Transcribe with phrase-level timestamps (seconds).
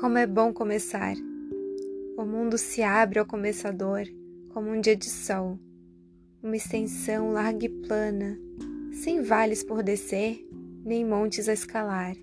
[0.00, 1.16] Como é bom começar!
[2.16, 4.04] O mundo se abre ao começador
[4.50, 5.58] como um dia de sol,
[6.40, 8.38] uma extensão larga e plana,
[8.92, 10.46] sem vales por descer,
[10.84, 12.14] nem montes a escalar.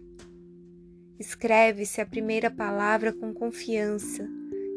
[1.20, 4.26] Escreve-se a primeira palavra com confiança,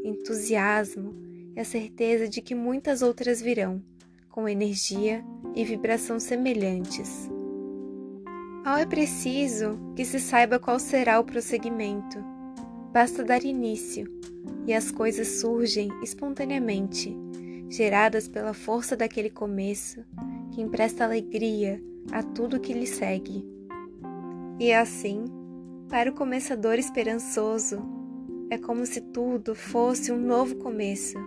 [0.02, 1.14] entusiasmo
[1.54, 3.80] e a certeza de que muitas outras virão,
[4.28, 5.24] com energia
[5.54, 7.30] e vibração semelhantes.
[8.64, 12.37] Mal é preciso que se saiba qual será o prosseguimento
[12.92, 14.06] Basta dar início
[14.66, 17.16] e as coisas surgem espontaneamente,
[17.68, 20.04] geradas pela força daquele começo
[20.52, 23.44] que empresta alegria a tudo que lhe segue.
[24.58, 25.24] E assim,
[25.88, 27.80] para o começador esperançoso,
[28.50, 31.18] é como se tudo fosse um novo começo,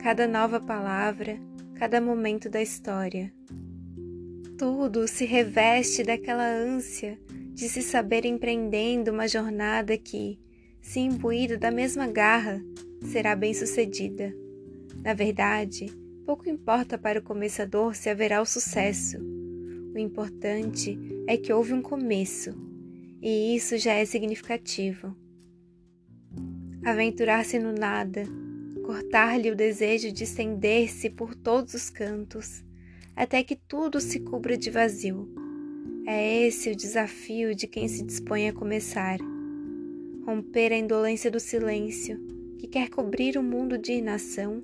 [0.00, 1.38] cada nova palavra,
[1.74, 3.32] cada momento da história.
[4.56, 7.18] Tudo se reveste daquela ânsia
[7.52, 10.38] de se saber empreendendo uma jornada que,
[10.84, 12.62] se imbuída da mesma garra,
[13.10, 14.34] será bem-sucedida.
[15.02, 15.86] Na verdade,
[16.26, 19.16] pouco importa para o começador se haverá o sucesso.
[19.94, 22.50] O importante é que houve um começo,
[23.22, 25.16] e isso já é significativo.
[26.84, 28.24] Aventurar-se no nada,
[28.84, 32.62] cortar-lhe o desejo de estender-se por todos os cantos,
[33.16, 35.32] até que tudo se cubra de vazio.
[36.06, 39.18] É esse o desafio de quem se dispõe a começar
[40.26, 42.18] romper a indolência do silêncio
[42.58, 44.62] que quer cobrir o mundo de inação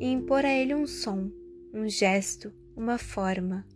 [0.00, 1.30] e impor a ele um som,
[1.74, 3.66] um gesto, uma forma.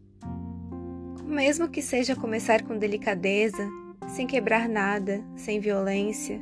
[1.24, 3.68] Mesmo que seja começar com delicadeza,
[4.08, 6.40] sem quebrar nada, sem violência,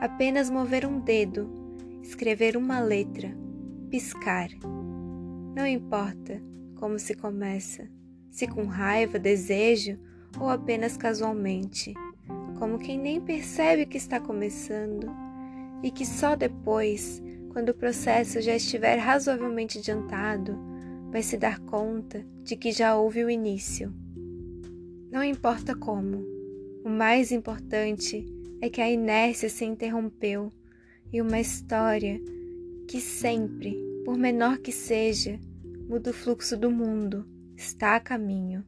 [0.00, 1.50] apenas mover um dedo,
[2.02, 3.36] escrever uma letra,
[3.90, 4.48] piscar.
[5.54, 6.42] Não importa
[6.76, 7.88] como se começa,
[8.30, 9.98] se com raiva, desejo
[10.40, 11.94] ou apenas casualmente
[12.58, 15.10] como quem nem percebe que está começando
[15.82, 20.58] e que só depois, quando o processo já estiver razoavelmente adiantado,
[21.10, 23.92] vai se dar conta de que já houve o início.
[25.10, 26.24] Não importa como,
[26.84, 28.26] o mais importante
[28.60, 30.52] é que a inércia se interrompeu
[31.12, 32.20] e uma história
[32.88, 35.38] que sempre, por menor que seja,
[35.88, 37.26] muda o fluxo do mundo,
[37.56, 38.64] está a caminho.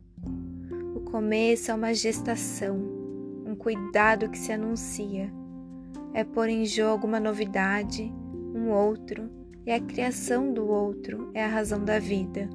[0.94, 3.05] O começo é uma gestação
[3.56, 5.32] cuidado que se anuncia.
[6.14, 8.12] É pôr em jogo uma novidade,
[8.54, 9.28] um outro,
[9.66, 12.48] e a criação do outro é a razão da vida.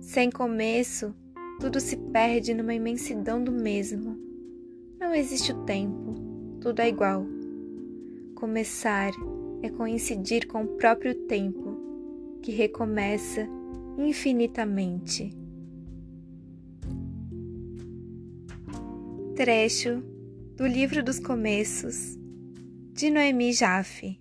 [0.00, 1.14] Sem começo,
[1.60, 4.18] tudo se perde numa imensidão do mesmo.
[4.98, 6.14] Não existe o tempo,
[6.60, 7.24] tudo é igual.
[8.34, 9.12] Começar
[9.62, 11.76] é coincidir com o próprio tempo,
[12.42, 13.46] que recomeça
[13.96, 15.37] infinitamente.
[19.38, 20.02] Trecho
[20.56, 22.18] do Livro dos Começos,
[22.92, 24.18] de Noemi Jaffe.